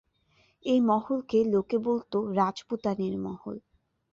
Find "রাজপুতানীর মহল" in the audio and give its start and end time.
2.35-3.55